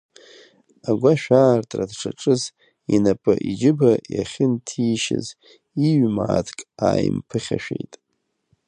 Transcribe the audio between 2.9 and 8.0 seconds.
инапы иџьыба иахьынҭишьыз иҩмааҭк ааимԥыхьашәеит.